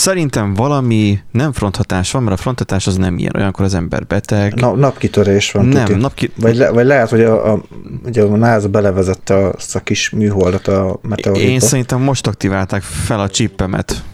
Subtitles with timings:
[0.00, 4.54] Szerintem valami nem fronthatás van, mert a fronthatás az nem ilyen, olyankor az ember beteg.
[4.54, 5.64] Na, napkitörés van.
[5.64, 5.98] nem, tuti.
[5.98, 6.30] napki...
[6.36, 7.62] Vagy, le, vagy lehet, hogy a, a,
[8.04, 11.48] ugye a NASA belevezette azt a kis műholdat a meteoritba.
[11.48, 14.04] Én szerintem most aktiválták fel a csippemet.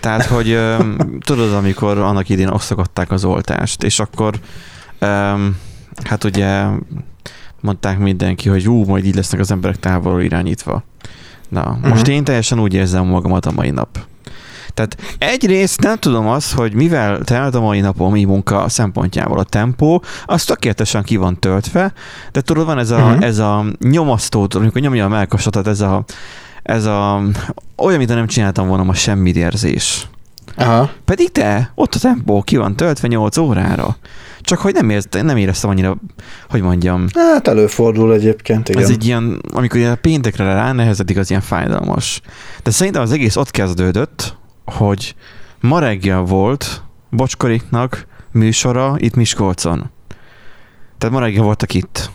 [0.00, 0.58] Tehát, hogy
[1.28, 4.34] tudod, amikor annak idén osztogatták az oltást, és akkor
[4.98, 5.56] öm,
[6.04, 6.64] hát ugye
[7.60, 10.84] mondták mindenki, hogy jó, majd így lesznek az emberek távolról irányítva.
[11.48, 11.88] Na, uh-huh.
[11.88, 14.08] most én teljesen úgy érzem magamat a mai nap.
[14.74, 19.44] Tehát egyrészt nem tudom azt, hogy mivel telt a mai napom mi munka szempontjából a
[19.44, 21.92] tempó, az tökéletesen ki van töltve,
[22.32, 23.24] de tudod, van ez a, uh-huh.
[23.24, 26.04] ez a nyomasztó, amikor nyomja a melkasatat, ez a,
[26.62, 27.22] ez a
[27.76, 30.08] olyan, mint nem csináltam volna ma semmi érzés.
[30.56, 30.90] Aha.
[31.04, 33.96] Pedig te, ott a tempó ki van töltve 8 órára.
[34.40, 35.96] Csak hogy nem, érzt, nem éreztem annyira,
[36.48, 37.06] hogy mondjam.
[37.14, 38.82] Hát előfordul egyébként, igen.
[38.82, 42.20] Ez egy ilyen, amikor ilyen péntekre ránehezedik, az ilyen fájdalmas.
[42.62, 45.14] De szerintem az egész ott kezdődött, hogy
[45.60, 49.90] ma reggel volt Bocskoriknak műsora itt Miskolcon.
[50.98, 52.10] Tehát ma reggel voltak itt.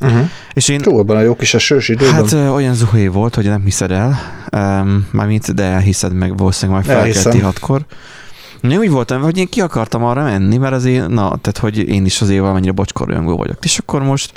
[0.00, 0.30] Uh-huh.
[0.52, 2.14] És én, ebben a jó kis esős időben.
[2.14, 4.18] hát ö, olyan zuhé volt, hogy nem hiszed el,
[4.52, 7.84] um, mármint, de elhiszed meg valószínűleg majd felkelti hatkor.
[8.62, 12.04] Én úgy voltam, hogy én ki akartam arra menni, mert azért, na, tehát hogy én
[12.04, 13.64] is azért valamennyire bocskorjongó vagyok.
[13.64, 14.32] És akkor most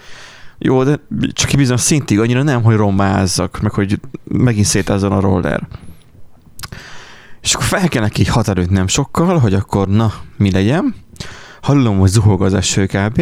[0.58, 1.00] jó, de
[1.34, 5.68] csak egy bizonyos szintig annyira nem, hogy rommázzak, meg hogy megint szétázzon a roller.
[7.46, 10.96] És akkor fel kell neki határozni nem sokkal, hogy akkor na, mi legyen.
[11.62, 13.22] Hallom, hogy zuhog az eső kb.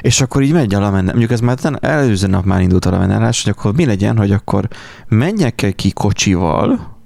[0.00, 1.10] És akkor így megy a lamenne.
[1.10, 4.68] Mondjuk ez már előző nap már indult a lamennálás, hogy akkor mi legyen, hogy akkor
[5.08, 6.96] menjek el ki kocsival,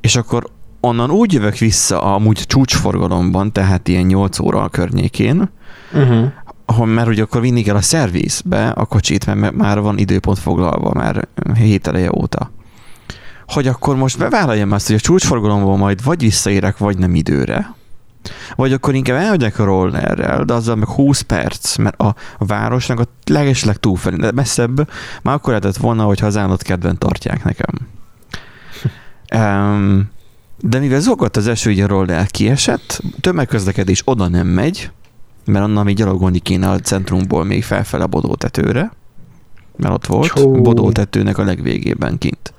[0.00, 0.46] és akkor
[0.80, 5.50] onnan úgy jövök vissza amúgy csúcsforgalomban, tehát ilyen 8 óra környékén,
[5.94, 6.28] Uh-huh.
[6.66, 10.90] ahol, mert ugye akkor vinni kell a szervizbe a kocsit, mert már van időpont foglalva
[10.94, 12.50] már hét eleje óta.
[13.52, 17.74] Hogy akkor most bevállaljam azt, hogy a csúcsforgalomból majd vagy visszaérek, vagy nem időre.
[18.56, 23.04] Vagy akkor inkább elmegyek a rollerrel, de azzal meg 20 perc, mert a, városnak a
[23.26, 24.90] legesleg túlfelé, de messzebb,
[25.22, 27.74] már akkor lehetett volna, hogy az állat kedven tartják nekem.
[29.34, 30.10] Um,
[30.60, 34.90] de mivel zogott az eső, így a roller kiesett, tömegközlekedés oda nem megy,
[35.44, 38.92] mert onnan még gyalogolni kéne a centrumból még felfele a Bodótetőre,
[39.76, 40.50] mert ott volt, Csó.
[40.50, 42.51] Bodótetőnek a legvégében kint.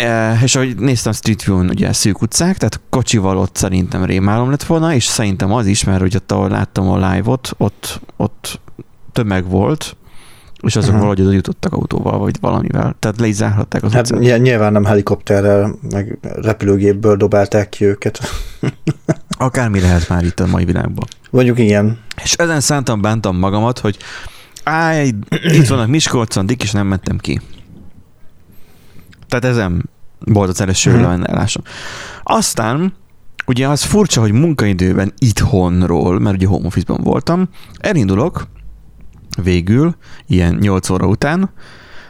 [0.00, 4.62] E, és ahogy néztem Street View-n, ugye szűk utcák, tehát kocsival ott szerintem rémálom lett
[4.62, 8.60] volna, és szerintem az is, mert hogy ott, ahol láttam a live-ot, ott, ott
[9.12, 9.96] tömeg volt,
[10.62, 10.98] és azok Aha.
[10.98, 12.96] valahogy oda jutottak autóval, vagy valamivel.
[12.98, 14.18] Tehát le is zárhatták az Hát utcát.
[14.20, 18.20] ny- nyilván nem helikopterrel, meg repülőgépből dobálták ki őket.
[19.38, 21.04] Akármi lehet már itt a mai világban.
[21.30, 21.98] Mondjuk igen.
[22.22, 23.96] És ezen szántam, bántam magamat, hogy
[24.64, 27.40] áj, itt vannak Miskolcon, dik is nem mentem ki.
[29.30, 31.00] Tehát ezen volt az első Mhm.
[31.00, 31.62] levennálásom.
[32.22, 32.92] Aztán,
[33.46, 37.48] ugye az furcsa, hogy munkaidőben itthonról, mert ugye home office-ban voltam,
[37.78, 38.46] elindulok
[39.42, 39.94] végül,
[40.26, 41.50] ilyen 8 óra után,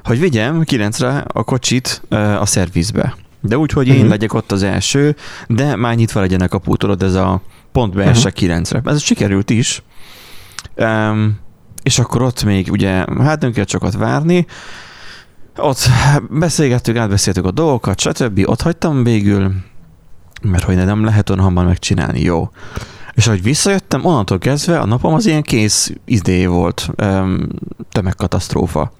[0.04, 2.02] hogy vigyem 9-re a kocsit
[2.40, 3.16] a szervizbe.
[3.40, 4.08] De úgy, hogy én Mhm.
[4.08, 5.16] legyek ott az első,
[5.48, 7.42] de már nyitva legyen a kapu, tudod, ez a
[7.72, 8.80] pont beessek 9-re.
[8.84, 9.82] Ez sikerült is.
[10.76, 11.38] Um,
[11.82, 14.46] és akkor ott még ugye, hát nem kell sokat várni,
[15.56, 15.88] ott
[16.30, 18.42] beszélgettük, átbeszéltük a dolgokat, stb.
[18.44, 19.52] Ott hagytam végül,
[20.42, 22.50] mert hogy nem lehet olyan hamar megcsinálni, jó.
[23.14, 27.46] És ahogy visszajöttem, onnantól kezdve a napom az ilyen kész idé volt, um,
[27.90, 28.92] tömegkatasztrófa.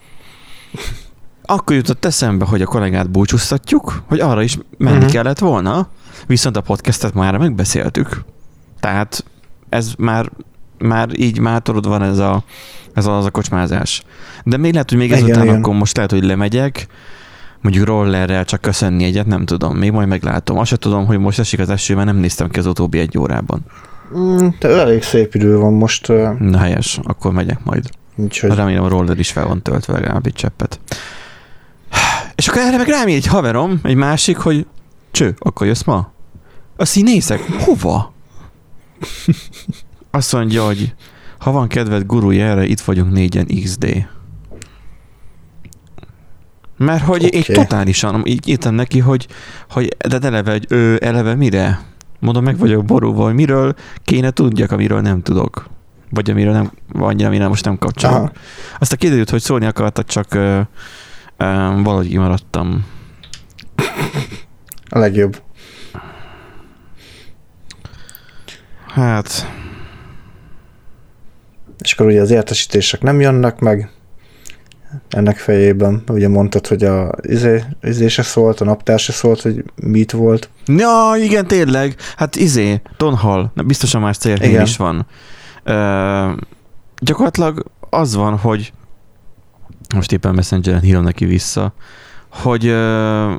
[1.43, 5.13] Akkor jutott eszembe, hogy a kollégát búcsúztatjuk, hogy arra is menni uh-huh.
[5.13, 5.89] kellett volna,
[6.27, 8.25] viszont a podcastet már megbeszéltük.
[8.81, 9.25] Tehát
[9.69, 10.31] ez már,
[10.81, 12.43] már így már tudod, van ez a,
[12.95, 14.03] ez az a kocsmázás.
[14.45, 15.57] De még lehet, hogy még Igen, ezután igen.
[15.57, 16.87] akkor most lehet, hogy lemegyek,
[17.61, 20.59] mondjuk rollerrel csak köszönni egyet, nem tudom, még majd meglátom.
[20.59, 23.19] Azt sem tudom, hogy most esik az eső, mert nem néztem ki az utóbbi egy
[23.19, 23.61] órában.
[24.17, 26.09] Mm, de elég szép idő van most,
[26.39, 27.91] Na helyes, akkor megyek majd.
[28.17, 30.81] úgyhogy Remélem a roller is fel van töltve legalább egy cseppet.
[32.35, 34.67] És akkor erre meg rám egy haverom, egy másik, hogy
[35.11, 36.13] cső, akkor jössz ma?
[36.77, 38.13] Azt így nézek, hova?
[40.11, 40.95] Azt mondja, hogy
[41.39, 44.09] ha van kedved gurulj erre, itt vagyunk négyen XD.
[46.77, 47.39] Mert hogy okay.
[47.39, 49.27] Így totálisan így írtam neki, hogy,
[49.71, 51.81] hogy de eleve, hogy ő eleve mire?
[52.19, 53.75] Mondom, meg vagyok borúva, hogy miről
[54.05, 55.69] kéne tudjak, amiről nem tudok.
[56.11, 58.17] Vagy amiről nem, vagy annyira, amire most nem kapcsolok.
[58.17, 58.33] Aha.
[58.79, 60.61] Aztán kiderült, hogy szólni akartak, csak ö,
[61.37, 61.45] ö,
[61.83, 62.87] valahogy maradtam.
[64.89, 65.43] a legjobb.
[68.87, 69.60] Hát,
[71.81, 73.91] És akkor ugye az értesítések nem jönnek meg,
[75.09, 76.03] ennek fejében.
[76.09, 80.51] Ugye mondtad, hogy a izé, izé se szólt, a naptár se szólt, hogy mit volt.
[80.67, 81.97] Ja, igen, tényleg.
[82.17, 84.63] Hát izé, Tonhal, biztosan más Igen.
[84.63, 85.07] is van.
[85.65, 86.33] Ö,
[86.99, 88.73] gyakorlatilag az van, hogy
[89.95, 91.73] most éppen Messengeren hírom neki vissza,
[92.29, 93.35] hogy ö,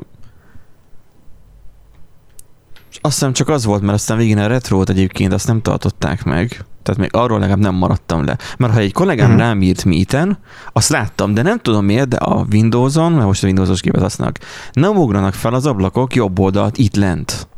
[3.04, 6.64] azt hiszem csak az volt, mert aztán végén a retrót egyébként azt nem tartották meg.
[6.82, 8.38] Tehát még arról legalább nem maradtam le.
[8.56, 9.40] Mert ha egy kollégám uh-huh.
[9.42, 10.38] rám írt Meeten,
[10.72, 14.38] azt láttam, de nem tudom miért, de a Windows-on, mert most a Windows-os gépet használnak,
[14.72, 17.48] nem ugranak fel az ablakok jobb oldalt itt lent.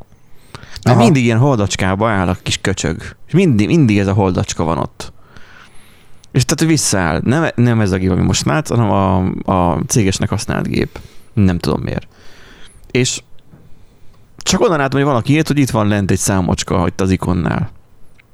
[0.82, 1.04] Mert Aha.
[1.04, 3.16] mindig ilyen holdacskába áll a kis köcsög.
[3.26, 5.12] És mindig, mindig ez a holdacska van ott.
[6.32, 7.20] És tehát visszaáll.
[7.24, 10.98] Nem, nem ez a gép, ami most látsz, hanem a, a cégesnek használt gép.
[11.32, 12.06] Nem tudom miért.
[12.90, 13.20] És
[14.44, 17.70] csak onnan látom, hogy valaki írt, hogy itt van lent egy számocska itt az ikonnál.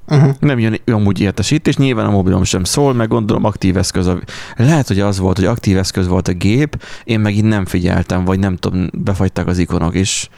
[0.08, 0.34] Uh-huh.
[0.40, 4.06] Nem jön amúgy értesítés, nyilván a mobilom sem szól, meg gondolom aktív eszköz.
[4.06, 4.18] A...
[4.56, 8.24] Lehet, hogy az volt, hogy aktív eszköz volt a gép, én meg így nem figyeltem,
[8.24, 10.28] vagy nem tudom, befagytak az ikonok is.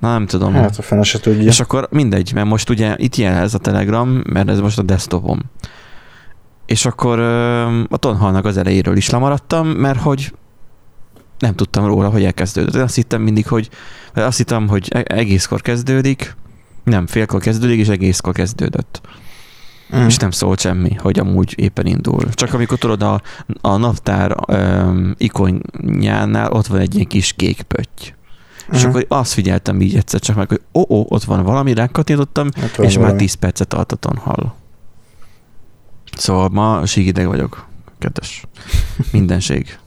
[0.00, 0.52] Na nem tudom.
[0.52, 1.48] Hát a fene se tudja.
[1.48, 5.38] És akkor mindegy, mert most ugye itt jelez a Telegram, mert ez most a desktopom.
[6.66, 7.18] És akkor
[7.88, 10.32] a tonhalnak az elejéről is lemaradtam, mert hogy
[11.40, 12.74] nem tudtam róla, hogy elkezdődött.
[12.74, 13.68] Én azt hittem mindig, hogy
[14.14, 16.36] azt hittem, hogy e- egészkor kezdődik,
[16.84, 19.00] nem, félkor kezdődik, és egészkor kezdődött.
[19.96, 20.06] Mm.
[20.06, 22.28] És nem szólt semmi, hogy amúgy éppen indul.
[22.32, 23.22] Csak amikor tudod, a,
[23.60, 28.14] a naptár um, ikonjánál ott van egy ilyen kis kék pötty.
[28.72, 28.88] És Mhm.
[28.88, 32.78] akkor azt figyeltem így egyszer csak meg, hogy ó, ó ott van valami, rákattintottam, Hát
[32.78, 33.18] és már valami.
[33.18, 34.54] 10 percet tart a tonhal.
[36.16, 37.66] Szóval ma sígideg vagyok,
[37.98, 38.44] kedves.
[39.12, 39.78] Mindenség.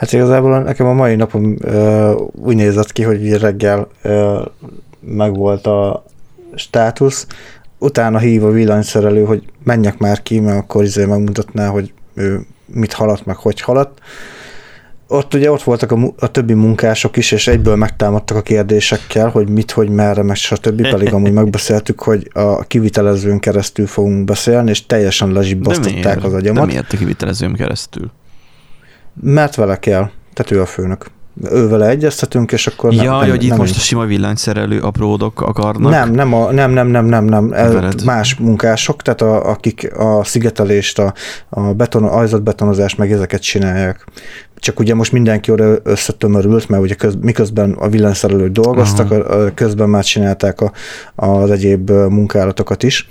[0.00, 4.42] Hát igazából nekem a mai napom ö, úgy nézett ki, hogy reggel ö,
[5.00, 6.04] megvolt a
[6.54, 7.26] státusz,
[7.78, 12.92] utána hív a villanyszerelő, hogy menjek már ki, mert akkor izé megmutatná, hogy ő mit
[12.92, 13.98] haladt, meg hogy haladt.
[15.06, 19.48] Ott ugye ott voltak a, a többi munkások is, és egyből megtámadtak a kérdésekkel, hogy
[19.48, 20.88] mit, hogy merre, meg stb.
[20.88, 26.36] Pedig amúgy megbeszéltük, hogy a kivitelezőn keresztül fogunk beszélni, és teljesen De lezsibbasztották az De
[26.36, 26.66] agyamat.
[26.66, 28.10] miért a kivitelezőm keresztül?
[29.20, 30.10] Mert vele kell.
[30.34, 31.06] Tehát ő a főnök.
[31.50, 33.78] Ő vele egyeztetünk, és akkor nem, Ja, nem, hogy itt nem most én.
[33.78, 35.90] a sima villanyszerelő apródok akarnak.
[35.90, 37.52] nem, nem, a, nem, nem, nem, nem, nem.
[37.52, 41.14] El, más munkások, tehát a, akik a szigetelést, a,
[41.48, 44.04] a beton, ajzatbetonozást, meg ezeket csinálják.
[44.56, 49.54] Csak ugye most mindenki oda összetömörült, mert ugye köz, miközben a villanyszerelők dolgoztak, a, a,
[49.54, 50.72] közben már csinálták a,
[51.14, 53.08] az egyéb munkálatokat is.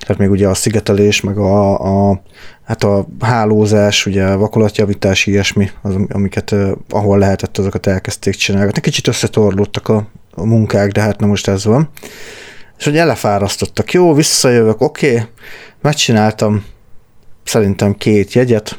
[0.00, 1.80] Tehát még ugye a szigetelés, meg a,
[2.10, 2.22] a,
[2.70, 6.54] hát a hálózás, ugye a vakolatjavítás, ilyesmi, az, amiket
[6.88, 8.72] ahol lehetett, azokat elkezdték csinálni.
[8.80, 11.88] Kicsit összetorlódtak a, a munkák, de hát nem most ez van.
[12.78, 13.92] És ugye elefárasztottak.
[13.92, 15.26] Jó, visszajövök, oké, okay,
[15.80, 16.64] megcsináltam
[17.44, 18.78] szerintem két jegyet,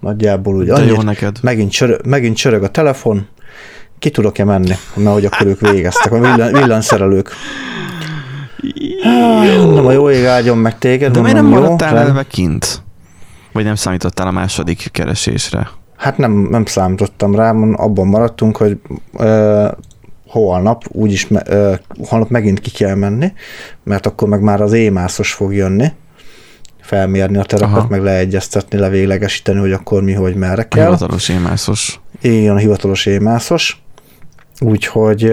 [0.00, 0.88] nagyjából úgy De annyit.
[0.88, 1.38] jó neked.
[1.42, 3.26] Megint, csörög, megint csörög a telefon,
[3.98, 4.74] ki tudok-e menni?
[4.94, 7.30] Na, hogy akkor ők végeztek, a villan, villanszerelők.
[9.74, 12.82] Nem a jó ég áldjon meg téged, De miért nem mondom, jó, maradtál elve kint?
[13.52, 15.68] Vagy nem számítottál a második keresésre?
[15.96, 18.80] Hát nem, nem számítottam rá, abban maradtunk, hogy
[19.16, 19.68] ö,
[20.26, 21.74] holnap úgyis me, ö,
[22.08, 23.32] holnap megint ki kell menni,
[23.84, 25.92] mert akkor meg már az émászos fog jönni,
[26.80, 27.86] felmérni a terepet, Aha.
[27.88, 30.84] meg leegyeztetni, levéglegesíteni, hogy akkor mi, hogy merre kell.
[30.84, 32.00] Hivatalos émászos.
[32.20, 33.82] Igen, a hivatalos émászos.
[34.60, 35.32] Úgyhogy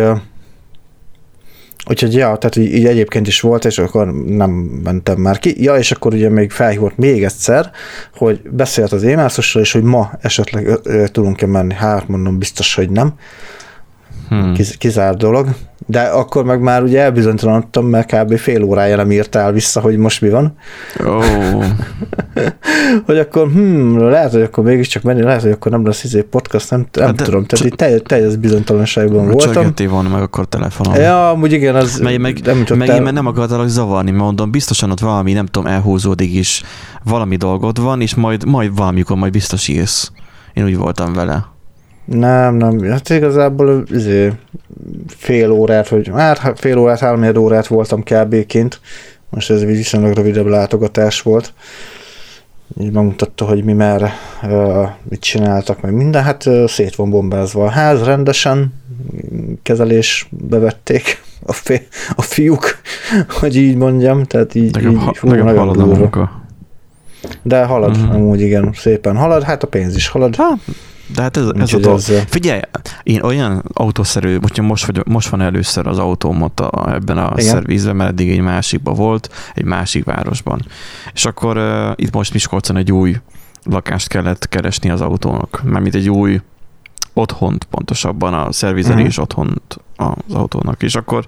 [1.90, 4.50] Úgyhogy ja, tehát így, így egyébként is volt, és akkor nem
[4.84, 5.64] mentem már ki.
[5.64, 7.72] Ja, és akkor ugye még felhívott még egyszer,
[8.16, 11.74] hogy beszélt az émászossal, és hogy ma esetleg ö, ö, tudunk-e menni.
[11.74, 13.14] Hát mondom, biztos, hogy nem.
[14.28, 14.54] Hmm.
[14.54, 15.48] Kiz, kizárt dolog.
[15.86, 18.38] De akkor meg már ugye elbizonytalanodtam, mert kb.
[18.38, 20.54] fél órája nem írtál vissza, hogy most mi van.
[21.06, 21.20] Ó,
[23.06, 26.70] Hogy akkor, hm, lehet, hogy akkor mégiscsak menni, lehet, hogy akkor nem lesz izé podcast,
[26.70, 27.46] nem, nem de tudom.
[27.46, 29.54] Tehát csak- így teljes, teljes bizonytalanságban voltam.
[29.54, 30.96] csörgettél volna meg akkor telefonon.
[31.00, 34.52] Ja, amúgy igen, az Meg, meg, nem meg én mert nem akartalak zavarni, mert mondom,
[34.52, 36.64] biztosan ott valami, nem tudom, elhúzódik is,
[37.04, 40.12] valami dolgod van, és majd, majd valamikor majd biztos írsz.
[40.54, 41.46] Én úgy voltam vele.
[42.08, 44.32] Nem, nem, hát igazából izé,
[45.08, 48.80] fél órát, vagy hát fél órát, három órát voltam kb-ként.
[49.30, 51.54] Most ez viszonylag rövidebb látogatás volt.
[52.80, 56.24] Így megmutatta, hogy mi merre, uh, mit csináltak, meg minden.
[56.24, 58.74] Hát uh, szét van bombázva a ház rendesen,
[59.64, 61.82] kezelésbe vették a, fi,
[62.16, 62.66] a fiúk,
[63.40, 64.24] hogy így mondjam.
[64.24, 66.42] Tehát így, Legalább, így fú, legalább nagyon halad a munka.
[67.42, 68.16] De halad, uh-huh.
[68.16, 70.36] amúgy igen, szépen halad, hát a pénz is halad.
[70.36, 70.58] Hát,
[71.14, 71.98] de hát ez, ez a dolog.
[71.98, 72.60] ez, Figyelj,
[73.04, 77.32] én olyan autószerű, most, most, vagy, most van először az autóm ott a, ebben a
[77.36, 77.46] Igen.
[77.46, 80.66] szervízben, mert eddig egy másikban volt, egy másik városban.
[81.14, 83.18] És akkor uh, itt most Miskolcon egy új
[83.64, 86.42] lakást kellett keresni az autónak, mármint egy új
[87.14, 89.24] otthont, pontosabban a szervizelés uh-huh.
[89.24, 91.26] otthont az autónak, és akkor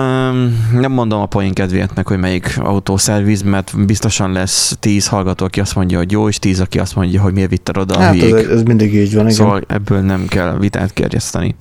[0.00, 5.44] Um, nem mondom a poén kedvéért meg, hogy melyik autószerviz, mert biztosan lesz tíz hallgató,
[5.44, 8.14] aki azt mondja, hogy jó, és tíz, aki azt mondja, hogy miért vitted oda hát
[8.14, 9.36] a ez, ez, mindig így van, igen.
[9.36, 11.54] Szóval ebből nem kell vitát gerjeszteni.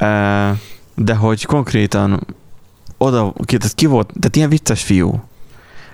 [0.00, 0.58] Uh,
[0.94, 2.26] de hogy konkrétan
[2.98, 5.22] oda, tehát ki volt, tehát ilyen vicces fiú,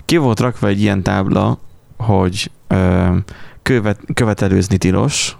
[0.05, 1.59] ki volt rakva egy ilyen tábla,
[1.97, 3.17] hogy uh,
[3.62, 5.37] követ, követelőzni tilos.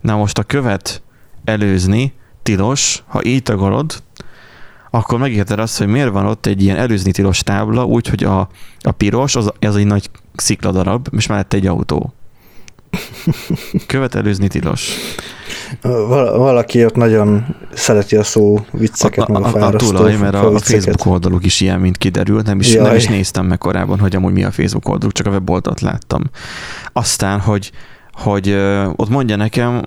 [0.00, 1.02] Na most a követ
[1.44, 4.02] előzni tilos, ha így tagolod,
[4.90, 8.48] akkor megérted azt, hogy miért van ott egy ilyen előzni tilos tábla, úgyhogy a,
[8.80, 12.12] a piros, az, az egy nagy szikladarab, és mellette egy autó.
[13.86, 14.90] Követelőzni tilos.
[15.82, 20.16] Val- valaki ott nagyon szereti a szó vicceket, a, meg a, a fárasztó a tulaj,
[20.16, 22.46] mert a, a Facebook oldaluk is ilyen, mint kiderült.
[22.46, 25.30] Nem is, nem is néztem meg korábban, hogy amúgy mi a Facebook oldaluk, csak a
[25.30, 26.22] weboldalt láttam.
[26.92, 27.70] Aztán, hogy,
[28.12, 28.52] hogy
[28.96, 29.82] ott mondja nekem,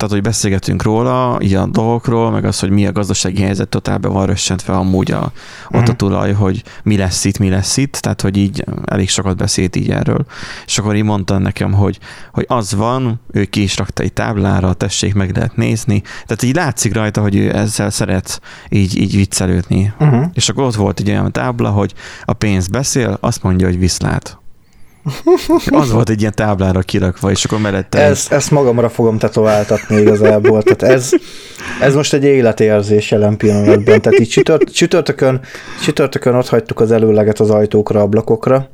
[0.00, 4.08] tehát, hogy beszélgetünk róla, ilyen dolgokról, meg az, hogy mi a gazdasági helyzet, totál be
[4.08, 5.32] van rössentve amúgy a,
[5.68, 5.90] ott a mhm.
[5.90, 9.90] tulaj, hogy mi lesz itt, mi lesz itt, tehát, hogy így elég sokat beszélt így
[9.90, 10.24] erről.
[10.66, 11.98] És akkor így mondta nekem, hogy,
[12.32, 16.02] hogy az van, ő ki is rakta egy táblára, tessék, meg lehet nézni.
[16.26, 19.92] Tehát így látszik rajta, hogy ő ezzel szeret így, így viccelődni.
[19.98, 20.24] Uh-huh.
[20.32, 24.39] És akkor ott volt egy olyan tábla, hogy a pénz beszél, azt mondja, hogy viszlát.
[25.70, 27.98] Az volt egy ilyen táblára kirakva, és akkor mellette...
[27.98, 30.62] Ez, ezt magamra fogom tetováltatni igazából.
[30.62, 31.10] Tehát ez,
[31.80, 34.00] ez most egy életérzés jelen pillanatban.
[34.00, 35.40] Tehát így csütört, csütörtökön,
[35.82, 38.68] csütörtökön ott hagytuk az előleget az ajtókra, ablakokra.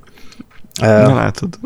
[0.81, 1.59] Na látod.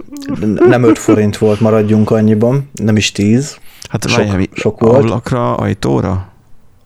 [0.68, 3.58] Nem 5 forint volt, maradjunk annyiban, nem is 10.
[3.88, 4.96] Hát sok, várjál, sok volt.
[4.96, 6.32] Ablakra, ajtóra?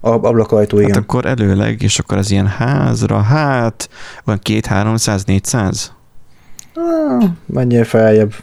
[0.00, 0.92] A, ablakajtó, igen.
[0.92, 3.88] Hát akkor előleg, és akkor az ilyen házra, hát
[4.24, 5.92] van két, 300, 400?
[6.74, 8.34] Ah, menjél feljebb.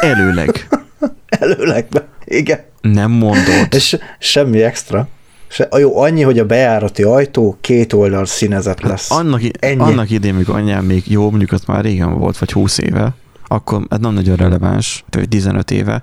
[0.00, 0.68] Előleg.
[1.40, 1.86] Előleg,
[2.24, 2.60] igen.
[2.80, 3.66] Nem mondod.
[3.70, 5.08] És semmi extra.
[5.48, 9.08] Se, jó, annyi, hogy a bejárati ajtó két oldal színezet lesz.
[9.08, 9.80] Hát annak, Ennyi.
[9.80, 13.14] annak idén, mikor anyám még jó, mondjuk az már régen volt, vagy 20 éve,
[13.46, 16.02] akkor ez nem nagyon releváns, vagy 15 éve,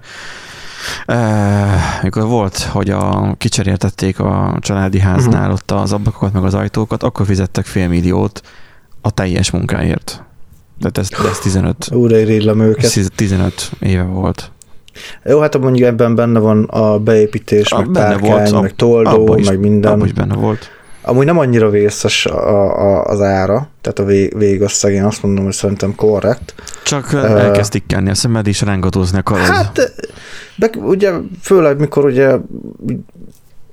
[1.07, 5.53] Uh, mikor volt, hogy a, kicseréltették a családi háznál uh-huh.
[5.53, 8.41] ott az ablakokat, meg az ajtókat, akkor fizettek fél milliót
[9.01, 10.23] a teljes munkáért.
[10.79, 11.89] De ez, ez 15.
[11.91, 13.11] Úr, irigylem őket.
[13.15, 14.51] 15 éve volt.
[15.25, 19.47] Jó, hát mondjuk ebben benne van a beépítés, a, meg párkány, volt, meg toldó, is,
[19.47, 19.91] meg minden.
[19.91, 20.69] Abba is benne volt.
[21.01, 25.43] Amúgy nem annyira vészes a, a, az ára, tehát a vég, végösszeg, én azt mondom,
[25.43, 26.53] hogy szerintem korrekt.
[26.83, 29.45] Csak uh, elkezd tikkelni a szemed, és rángatózni a karod.
[29.45, 29.93] Hát,
[30.55, 32.37] de ugye főleg mikor ugye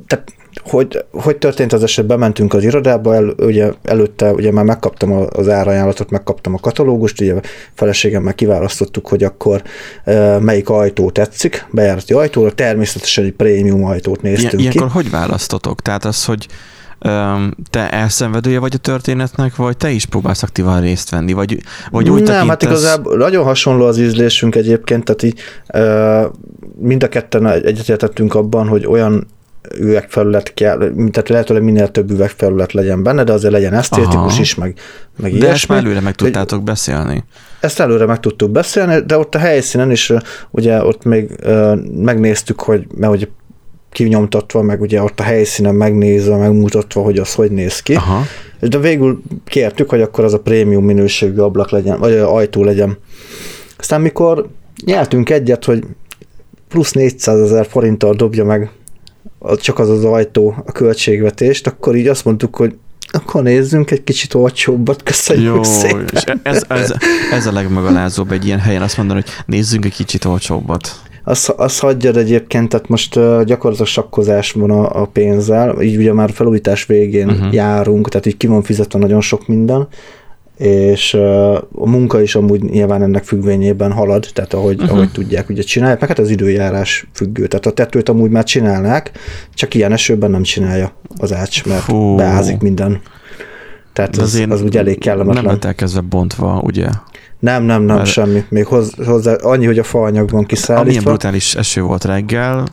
[0.06, 0.32] tehát
[0.64, 5.49] hogy, hogy történt az eset, bementünk az irodába, el, ugye előtte ugye már megkaptam az
[5.49, 7.35] árajánlatot, megkaptam a katalógust, ugye
[7.75, 9.62] feleségemmel kiválasztottuk, hogy akkor
[10.04, 14.78] e, melyik ajtó tetszik, bejárati ajtóra, természetesen egy prémium ajtót néztünk Ilyen, ki.
[14.78, 15.83] Ilyenkor hogy választotok?
[15.83, 16.47] Tehát az, hogy
[17.71, 22.23] te elszenvedője vagy a történetnek, vagy te is próbálsz aktívan részt venni, vagy, vagy úgy
[22.23, 25.40] Nem, hát igazából nagyon hasonló az ízlésünk egyébként, tehát így
[26.78, 29.26] mind a ketten egyetértettünk abban, hogy olyan
[29.78, 34.40] üvegfelület kell, tehát lehetőleg minél több üvegfelület legyen benne, de azért legyen esztétikus Aha.
[34.40, 34.78] is, meg,
[35.16, 37.25] meg De ezt már előre meg tudtátok de, beszélni.
[37.61, 40.12] Ezt előre meg tudtuk beszélni, de ott a helyszínen is
[40.50, 43.26] ugye ott még uh, megnéztük, hogy mert ugye
[43.90, 47.94] kinyomtatva, meg ugye ott a helyszínen megnézve, megmutatva, hogy az hogy néz ki.
[47.94, 48.23] Aha.
[48.61, 52.99] De végül kértük, hogy akkor az a prémium minőségű ablak legyen, vagy ajtó legyen.
[53.78, 54.49] Aztán mikor
[54.85, 55.85] nyertünk egyet, hogy
[56.68, 58.71] plusz 400 ezer forinttal dobja meg
[59.56, 62.74] csak az az ajtó a költségvetést, akkor így azt mondtuk, hogy
[63.10, 66.08] akkor nézzünk egy kicsit olcsóbbat, köszönjük Jó, szépen.
[66.12, 66.92] És ez, ez,
[67.32, 70.92] ez a legmegalázóbb egy ilyen helyen, azt mondani, hogy nézzünk egy kicsit olcsóbbat.
[71.24, 73.14] Azt, azt hagyjad egyébként, tehát most
[73.44, 77.54] gyakorlatilag sakkozás van a, a pénzzel, így ugye már felújítás végén uh-huh.
[77.54, 79.88] járunk, tehát így ki van fizetve nagyon sok minden,
[80.56, 84.96] és a munka is amúgy nyilván ennek függvényében halad, tehát ahogy, uh-huh.
[84.96, 89.11] ahogy tudják, ugye csinálják, meg hát az időjárás függő, tehát a tetőt amúgy már csinálnák,
[89.54, 92.14] csak ilyen esőben nem csinálja az ács, mert Fú.
[92.14, 93.00] beázik minden.
[93.92, 95.44] Tehát az, az úgy elég kellemetlen.
[95.44, 96.88] Nem lett elkezdve bontva, ugye?
[97.38, 98.11] Nem, nem, nem, Mert...
[98.11, 98.44] semmi.
[98.49, 100.82] Még hozzá, annyi, hogy a faanyag van kiszállítva.
[100.82, 102.68] Amilyen brutális eső volt reggel,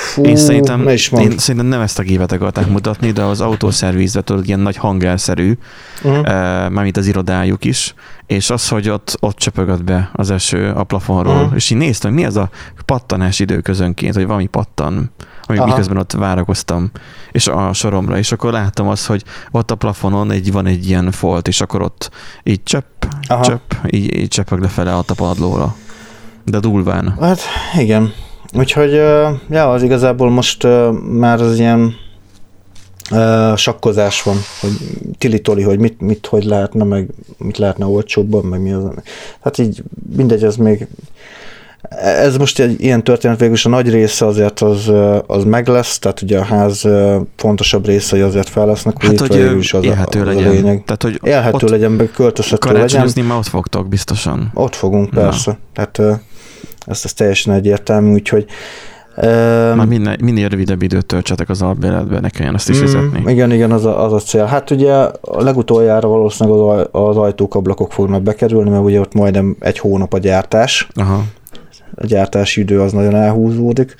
[0.00, 4.46] Fú, én szerintem, én szerintem nem ezt a gépet akarták mutatni, de az autószervizbe tudod,
[4.46, 5.58] ilyen nagy hangelszerű,
[6.02, 6.18] uh-huh.
[6.18, 6.24] uh,
[6.70, 7.94] mármint az irodájuk is,
[8.26, 11.54] és az, hogy ott, ott csöpögött be az eső a plafonról, uh-huh.
[11.54, 12.50] és így néztem, hogy mi az a
[12.84, 15.10] pattanás időközönként, hogy valami pattan,
[15.42, 16.90] amíg miközben ott várakoztam,
[17.32, 21.10] és a soromra, és akkor láttam azt, hogy ott a plafonon egy, van egy ilyen
[21.10, 22.10] folt, és akkor ott
[22.42, 23.42] így csöpp, Aha.
[23.42, 25.74] csöpp, így, így csöpög lefele a padlóra.
[26.44, 27.16] De durván.
[27.20, 27.40] Hát
[27.78, 28.12] igen.
[28.54, 28.92] Úgyhogy,
[29.50, 30.66] ja, az igazából most
[31.12, 31.94] már az ilyen
[33.56, 34.70] sakkozás van, hogy
[35.18, 38.82] tilitoli, hogy mit, mit, hogy lehetne, meg mit lehetne olcsóbban, meg mi az.
[39.40, 39.82] Hát így
[40.16, 40.86] mindegy, ez még
[41.98, 44.92] ez most egy ilyen történet, végül is a nagy része azért az,
[45.26, 46.88] az meg lesz, tehát ugye a ház
[47.36, 50.48] fontosabb részei azért fel lesznek hát, hogy is az, élhető a, az legyen.
[50.48, 50.84] a lényeg.
[50.84, 53.24] Tehát, hogy élhető legyen, költözhető legyen.
[53.24, 54.50] már ott fogtok biztosan.
[54.54, 55.50] Ott fogunk, persze.
[55.50, 55.58] Na.
[55.72, 56.20] Tehát
[56.90, 58.46] ezt, ezt teljesen egyértelmű, úgyhogy
[59.74, 63.30] már minél, minél rövidebb időt töltsetek az albéletbe, ne kelljen azt is mm, fizetni.
[63.32, 64.44] Igen, igen, az a, az a cél.
[64.44, 69.56] Hát ugye a legutoljára valószínűleg az, az ajtók, ablakok fognak bekerülni, mert ugye ott majdnem
[69.60, 70.88] egy hónap a gyártás.
[70.94, 71.24] Aha.
[71.94, 73.96] A gyártási idő az nagyon elhúzódik.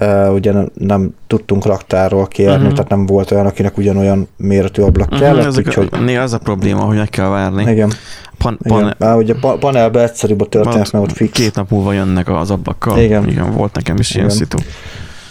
[0.00, 2.72] Uh, ugye nem, nem tudtunk raktáról kérni, uh-huh.
[2.72, 5.56] tehát nem volt olyan, akinek ugyanolyan méretű ablak uh-huh, kellett.
[5.56, 5.90] Úgyhogy...
[6.04, 7.70] Néha az a probléma, hogy meg kell várni.
[7.70, 7.92] Igen.
[8.38, 8.94] Pan, pan, Igen.
[8.98, 11.32] Már ugye panelbe egyszerűbb a történet, mert ott fix.
[11.32, 12.98] Két nap múlva jönnek az ablakkal.
[12.98, 13.28] Igen.
[13.28, 14.58] Igen, volt nekem is ilyen szitu.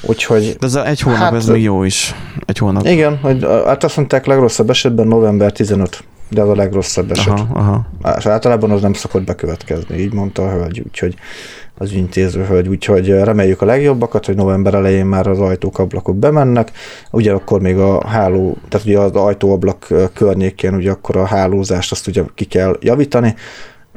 [0.01, 0.55] Úgyhogy...
[0.59, 2.15] De ez a egy hónap, hát, ez még jó is.
[2.45, 2.85] Egy hónap.
[2.85, 7.39] Igen, hogy, hát azt mondták legrosszabb esetben november 15, de az a legrosszabb eset.
[7.39, 7.85] Aha, aha.
[8.17, 11.15] És általában az nem szokott bekövetkezni, így mondta a hölgy, úgyhogy
[11.77, 16.71] az ügyintéző hölgy, úgyhogy reméljük a legjobbakat, hogy november elején már az ajtók, ablakok bemennek,
[17.11, 22.07] ugye akkor még a háló, tehát ugye az ajtóablak környékén ugye akkor a hálózást azt
[22.07, 23.35] ugye ki kell javítani,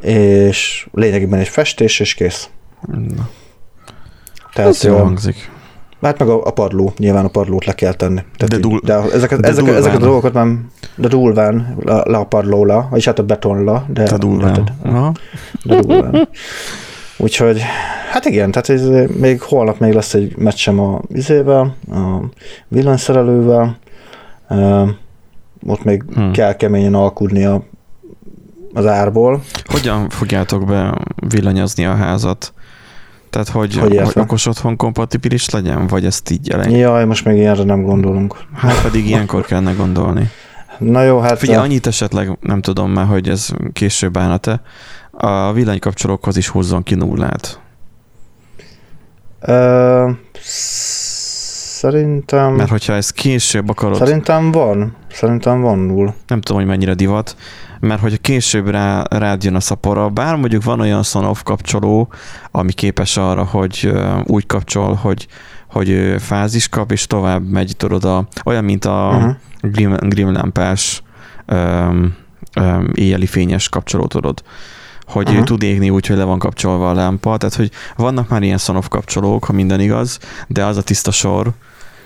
[0.00, 2.49] és lényegében egy festés, és kész.
[3.16, 3.28] Na.
[4.52, 5.50] Tehát, Ez jó hangzik.
[6.02, 8.20] Hát meg a, a padló, nyilván a padlót le kell tenni.
[8.36, 10.46] Tehát de, dul, de ezeket, de ezeket, ezeket a dolgokat már,
[10.94, 14.02] de dulván, le, le a padlóla, és hát a betonla, de...
[14.02, 14.68] De dulván.
[15.64, 16.28] De dulván.
[17.18, 17.62] Úgyhogy,
[18.10, 22.20] hát igen, tehát ez még holnap még lesz egy meccsem a vizével, a
[22.68, 23.76] villanyszerelővel,
[24.48, 24.88] uh,
[25.66, 26.32] ott még hmm.
[26.32, 27.62] kell keményen alkudni a,
[28.72, 29.42] az árból.
[29.64, 30.98] Hogyan fogjátok be
[31.28, 32.52] villanyozni a házat?
[33.37, 36.78] Tehát, hogy, hogy, hogy okos otthon kompatibilis legyen, vagy ezt így elején?
[36.78, 38.37] Jaj, most még ilyenre nem gondolunk.
[38.55, 40.31] Hát pedig ilyenkor kellene gondolni.
[40.78, 41.38] Na jó, hát...
[41.38, 44.61] Figyelj, annyit esetleg nem tudom már, hogy ez később állna-e,
[45.11, 47.61] a villanykapcsolókhoz is hozzon ki nullát.
[49.40, 50.11] Ö,
[51.79, 52.55] szerintem...
[52.55, 53.96] Mert hogyha ez később akarod...
[53.96, 54.96] Szerintem van.
[55.11, 56.12] Szerintem van null.
[56.27, 57.37] Nem tudom, hogy mennyire divat,
[57.80, 62.08] mert hogyha később rá, rád jön a szapora, bár mondjuk van olyan son-off kapcsoló,
[62.50, 63.92] ami képes arra, hogy
[64.24, 65.26] úgy kapcsol, hogy,
[65.70, 69.34] hogy fázis kap, és tovább megy, tudod, a, olyan, mint a uh-huh.
[69.60, 71.02] grim, grimlámpás
[71.46, 72.14] um,
[72.60, 74.42] um, éjjeli fényes kapcsoló, tudod
[75.06, 75.44] hogy uh-huh.
[75.44, 77.36] tud égni úgy, hogy le van kapcsolva a lámpa.
[77.36, 81.52] Tehát, hogy vannak már ilyen sonoff kapcsolók, ha minden igaz, de az a tiszta sor,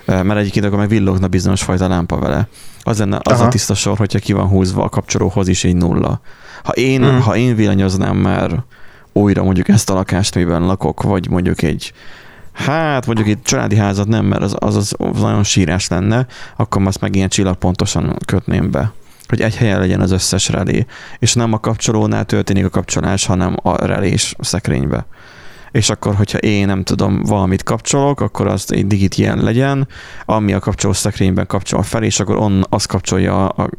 [0.06, 2.48] mert egyébként akkor meg villogna bizonyos fajta lámpa vele.
[2.83, 3.45] Az, lenne, az Aha.
[3.45, 6.21] a tiszta sor, hogyha ki van húzva a kapcsolóhoz is egy nulla.
[6.62, 7.23] Ha én, uh-huh.
[7.23, 8.64] ha én villanyoznám már
[9.12, 11.93] újra mondjuk ezt a lakást, miben lakok, vagy mondjuk egy
[12.53, 16.87] Hát mondjuk egy családi házat nem, mert az, az, az, az nagyon sírás lenne, akkor
[16.87, 18.93] azt meg ilyen csillagpontosan kötném be
[19.31, 20.87] hogy egy helyen legyen az összes relé,
[21.19, 25.07] és nem a kapcsolónál történik a kapcsolás, hanem a relés szekrénybe.
[25.72, 29.88] És akkor, hogyha én nem tudom, valamit kapcsolok, akkor az egy digit ilyen legyen,
[30.24, 33.70] ami a kapcsoló szekrényben kapcsol fel, és akkor on, az kapcsolja a,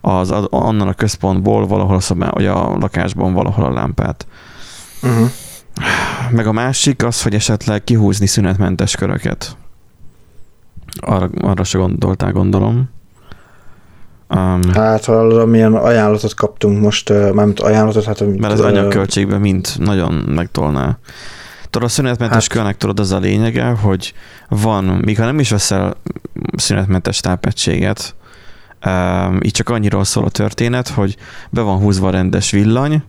[0.00, 4.26] az, az, onnan a központból valahol a szobán, vagy a lakásban valahol a lámpát.
[5.02, 5.28] Uh-huh.
[6.30, 9.56] Meg a másik az, hogy esetleg kihúzni szünetmentes köröket.
[11.00, 12.90] Arra, arra se gondoltál, gondolom.
[14.34, 18.38] Um, hát hallod, milyen ajánlatot kaptunk most, mármint ajánlatot, hát...
[18.38, 20.98] Mert az anyagköltségben mind nagyon megtolná.
[21.70, 22.58] Tudod, a szünetmentes hát.
[22.58, 24.14] konnektorod az a lényege, hogy
[24.48, 25.96] van, míg ha nem is veszel
[26.56, 28.14] szünetmentes tápegységet,
[28.86, 31.16] um, így csak annyiról szól a történet, hogy
[31.50, 33.02] be van húzva rendes villany,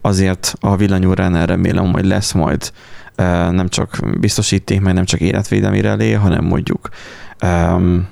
[0.00, 2.72] azért a villanyórán remélem, hogy lesz majd
[3.18, 6.88] uh, nem csak biztosíték, mert nem csak életvédelmi relé, hanem mondjuk
[7.42, 8.08] um,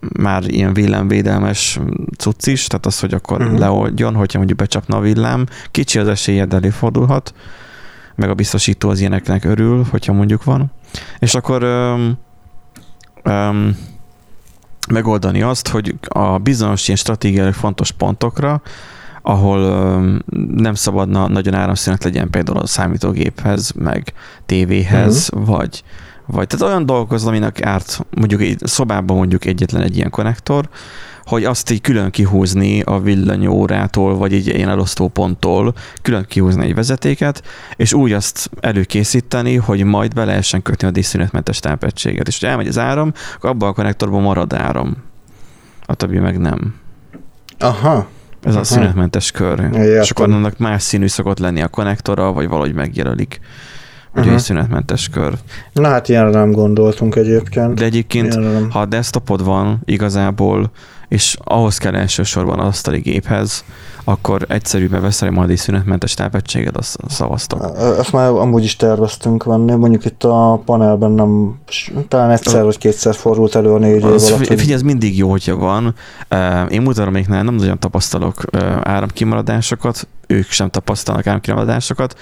[0.00, 1.80] már ilyen villámvédelmes
[2.16, 3.58] cucc is, tehát az, hogy akkor uh-huh.
[3.58, 7.34] leoldjon, hogyha mondjuk becsapna a villám, kicsi az esélyed előfordulhat,
[8.18, 10.70] meg a biztosító az ilyeneknek örül, hogyha mondjuk van.
[11.18, 12.18] És akkor um,
[13.24, 13.76] um,
[14.88, 18.62] megoldani azt, hogy a bizonyos ilyen stratégiai fontos pontokra,
[19.22, 20.18] ahol um,
[20.56, 24.12] nem szabadna nagyon áramszünet legyen például a számítógéphez, meg
[24.46, 25.48] tévéhez, uh-huh.
[25.48, 25.82] vagy
[26.30, 30.68] vagy tehát olyan dolgok aminek árt mondjuk egy szobában mondjuk egyetlen egy ilyen konnektor,
[31.24, 37.42] hogy azt így külön kihúzni a villanyórától, vagy egy ilyen elosztóponttól, külön kihúzni egy vezetéket,
[37.76, 42.28] és úgy azt előkészíteni, hogy majd be lehessen kötni a díszszünetmentes tápegységet.
[42.28, 44.96] És ha elmegy az áram, akkor abban a konnektorban marad áram.
[45.86, 46.74] A többi meg nem.
[47.58, 48.08] Aha.
[48.42, 48.60] Ez Aha.
[48.60, 49.60] a szünetmentes kör.
[49.60, 49.82] Értem.
[49.82, 53.40] És akkor annak más színű szokott lenni a konnektora, vagy valahogy megjelölik.
[54.12, 54.38] Hogy uh-huh.
[54.38, 55.34] szünetmentes kör.
[55.72, 57.74] Na hát ilyenre nem gondoltunk egyébként.
[57.74, 58.38] De egyébként,
[58.70, 60.70] ha a desktopod van igazából,
[61.08, 63.64] és ahhoz kell elsősorban az asztali géphez,
[64.04, 67.78] akkor egyszerűbben veszel majd egy szünetmentes tápegységed, azt szavaztok.
[67.98, 71.58] Ezt már amúgy is terveztünk venni, mondjuk itt a panelben nem,
[72.08, 74.46] talán egyszer vagy kétszer fordult elő a négy év alatt.
[74.46, 75.94] Figyelj, ez mindig jó, hogyha van.
[76.68, 78.42] Én még nem nagyon tapasztalok
[78.82, 82.14] áramkimaradásokat, ők sem tapasztalnak áramkimaradásokat.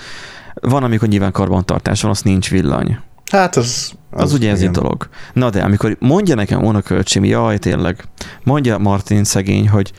[0.60, 2.98] Van, amikor nyilván karbantartás van, az nincs villany.
[3.30, 3.92] Hát az...
[4.10, 5.08] Az, az ugye ez egy dolog.
[5.32, 8.04] Na de amikor mondja nekem unokölcsém, jaj tényleg,
[8.42, 9.92] mondja Martin szegény, hogy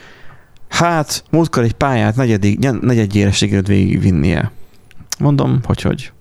[0.68, 4.50] hát múltkor egy pályát negyedik, negyedjére sikerült végigvinnie.
[5.18, 6.12] Mondom, hogy hogy.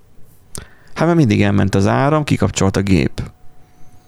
[0.94, 3.22] Hát mert mindig elment az áram, kikapcsolt a gép.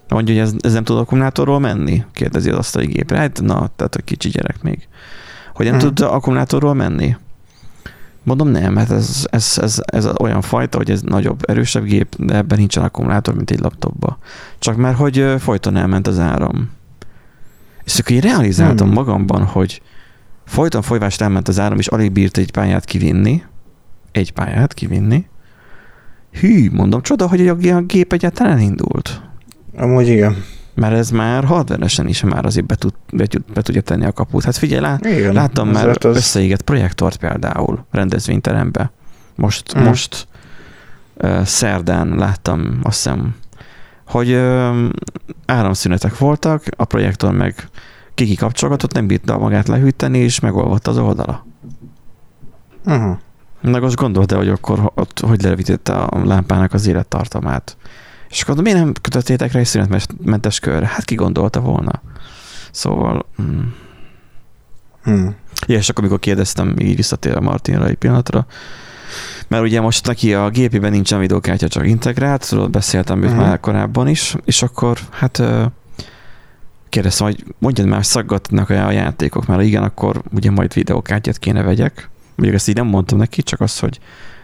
[0.10, 2.04] Mondja, hogy ez, ez nem tud akkumulátorról menni?
[2.14, 3.18] Kérdezi az asztali gépre.
[3.18, 4.88] Hát na, tehát a kicsi gyerek még.
[5.54, 5.94] Hogy nem hmm.
[5.94, 7.16] tud akkumulátorról menni?
[8.30, 12.36] Mondom, nem, mert ez, ez, ez, ez olyan fajta, hogy ez nagyobb, erősebb gép, de
[12.36, 14.18] ebben nincsen akkumulátor, mint egy laptopban.
[14.60, 16.70] Csak mert, hogy folyton elment az áram.
[17.84, 18.96] És akkor én realizáltam hmm.
[18.96, 19.82] magamban, hogy
[20.46, 23.44] folyton folyvást elment az áram, és alig bírt egy pályát kivinni,
[24.12, 25.26] egy pályát kivinni.
[26.32, 29.22] Hű, mondom, csoda, hogy a gép egyáltalán indult.
[29.76, 30.44] Amúgy igen.
[30.80, 34.44] Mert ez már hardveresen is már azért be, tud, be, be tudja tenni a kaput.
[34.44, 36.16] Hát figyelj, lá, Igen, láttam már az...
[36.16, 38.92] összeégett projektort például rendezvényterembe.
[39.36, 39.84] Most, hmm.
[39.84, 40.28] most
[41.16, 43.36] uh, szerdán láttam, azt hiszem,
[44.06, 44.90] hogy uh,
[45.46, 47.70] áramszünetek voltak, a projektor meg
[48.14, 51.46] kiki kapcsolatot, nem bírta magát lehűteni, és megolvadt az oldala.
[52.86, 53.18] Uh-huh.
[53.62, 57.78] Meg azt gondolta, hogy akkor ott, hogy levítette a lámpának az élettartamát.
[58.30, 60.86] És akkor miért nem kötöttétek rá egy szünetmentes körre?
[60.86, 62.02] Hát ki gondolta volna.
[62.72, 63.26] Szóval...
[63.42, 63.62] Mm.
[65.04, 65.36] Hmm.
[65.68, 68.46] Ja, és akkor, amikor kérdeztem, így visszatér a Martinra egy pillanatra,
[69.48, 73.36] mert ugye most neki a gépében nincsen videókártya, csak integrált, tudod, beszéltem hmm.
[73.36, 75.42] már korábban is, és akkor hát
[76.90, 82.10] kérdeztem, hogy mondjad már, szaggatnak a játékok, mert igen, akkor ugye majd videókártyát kéne vegyek.
[82.38, 84.00] Ugye ezt így nem mondtam neki, csak az, hogy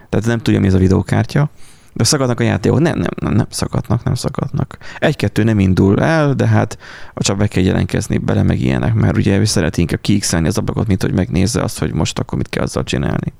[0.08, 1.50] tehát nem tudja, mi ez a videókártya.
[1.96, 2.80] De szakadnak a játékok?
[2.80, 4.78] Nem, nem, nem, nem szakadnak, nem szakadnak.
[4.98, 6.78] Egy-kettő nem indul el, de hát
[7.14, 10.86] csak be kell jelentkezni bele, meg ilyenek, mert ugye ő szeret inkább kiixelni az ablakot,
[10.86, 13.32] mint hogy megnézze azt, hogy most akkor mit kell azzal csinálni.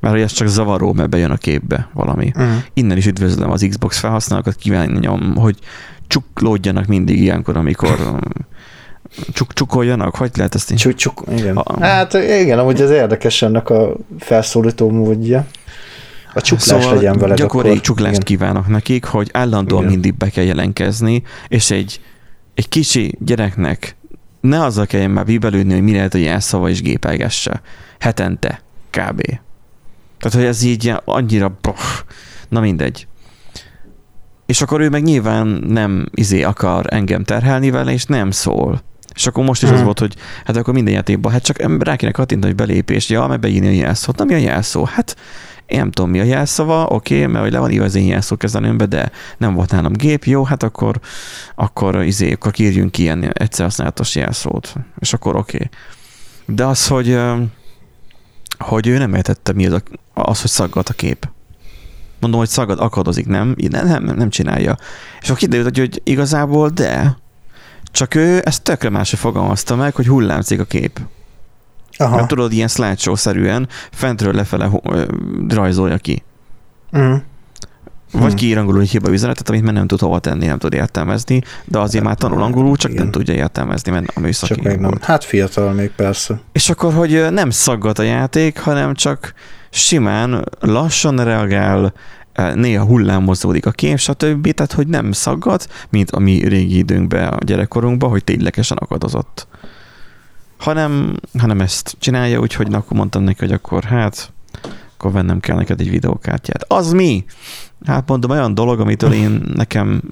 [0.00, 2.32] Mert hogy ez csak zavaró, mert bejön a képbe valami.
[2.34, 2.54] Uh-huh.
[2.74, 5.58] Innen is üdvözlöm az Xbox felhasználókat, kívánom, hogy
[6.06, 8.18] csuklódjanak mindig ilyenkor, amikor
[9.32, 10.16] Csuk, csukoljanak?
[10.16, 10.76] Hogy lehet ezt így?
[10.78, 11.56] Csuk, csuk, igen.
[11.56, 15.46] A, hát igen, amúgy ez érdekes ennek a felszólító módja.
[16.36, 17.80] A csuklás szóval legyen veled gyakori akkor.
[17.80, 18.24] csuklást igen.
[18.24, 19.92] kívánok nekik, hogy állandóan igen.
[19.92, 22.00] mindig be kell jelentkezni, és egy,
[22.54, 23.96] egy kicsi gyereknek
[24.40, 27.60] ne azzal kelljen már bíbelődni, hogy mi lehet a jelszava és gépelgesse.
[27.98, 29.20] Hetente, kb.
[30.18, 31.76] Tehát, hogy ez így annyira, boh,
[32.48, 33.06] na mindegy.
[34.46, 38.82] És akkor ő meg nyilván nem izé akar engem terhelni vele, és nem szól.
[39.14, 39.78] És akkor most is hmm.
[39.78, 43.26] az volt, hogy hát akkor minden játékban, hát csak rá kéne kattintani, hogy belépés, ja,
[43.26, 44.16] meg beírni a jelszót.
[44.16, 44.84] Na mi a jelszó?
[44.84, 45.16] Hát
[45.66, 48.06] én nem tudom, mi a jelszava, oké, okay, mert hogy le van írva az én
[48.06, 51.00] jelszókezelőmbe, de nem volt nálam gép, jó, hát akkor,
[51.54, 55.56] akkor, izé, akkor ki ilyen egyszer használatos jelszót, és akkor oké.
[55.56, 55.68] Okay.
[56.56, 57.18] De az, hogy,
[58.58, 61.28] hogy ő nem értette, mi az, a, az hogy szaggat a kép.
[62.20, 63.54] Mondom, hogy szagad, akadozik, nem?
[63.70, 64.76] Nem, nem, nem csinálja.
[65.20, 67.16] És akkor kiderült, hogy igazából de,
[67.90, 71.00] csak ő ezt tökre másra fogalmazta meg, hogy hullámzik a kép.
[71.98, 72.16] Aha.
[72.16, 74.70] Mert tudod, ilyen slideshow-szerűen fentről lefele
[75.48, 76.22] rajzolja ki.
[76.98, 77.14] Mm.
[78.12, 78.36] Vagy mm.
[78.36, 81.78] kiír angolul egy hiba üzenetet, amit már nem tud hova tenni, nem tud értelmezni, de
[81.78, 83.02] azért már tanul angolul, csak Igen.
[83.02, 84.98] nem tudja értelmezni, mert a műszaki Csak még nem.
[85.00, 86.40] Hát fiatal még persze.
[86.52, 89.34] És akkor, hogy nem szaggat a játék, hanem csak
[89.70, 91.92] simán, lassan reagál,
[92.54, 94.50] néha hullámozódik a kép, stb.
[94.50, 99.46] Tehát, hogy nem szaggat, mint a mi régi időnkben, a gyerekkorunkban, hogy ténylegesen akadozott
[100.58, 104.32] hanem, hanem ezt csinálja, úgyhogy akkor mondtam neki, hogy akkor hát,
[104.96, 106.64] akkor vennem kell neked egy videókártyát.
[106.68, 107.24] Az mi?
[107.86, 110.02] Hát mondom, olyan dolog, amitől én nekem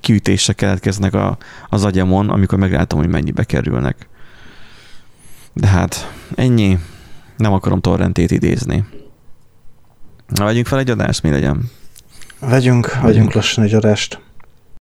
[0.00, 4.08] kiütések keletkeznek a, az agyamon, amikor meglátom, hogy mennyibe kerülnek.
[5.52, 6.78] De hát ennyi.
[7.36, 8.84] Nem akarom torrentét idézni.
[10.28, 11.70] Na, vegyünk fel egy adást, mi legyen?
[12.40, 14.20] Vegyünk, vegyünk lassan egy adást.